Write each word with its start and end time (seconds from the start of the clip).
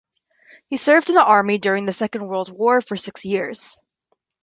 He 0.67 0.77
served 0.77 1.09
in 1.09 1.15
the 1.15 1.23
army 1.23 1.59
during 1.59 1.85
the 1.85 1.93
Second 1.93 2.25
World 2.25 2.49
War 2.51 2.81
for 2.81 2.95
six 2.97 3.23
years. 3.23 3.79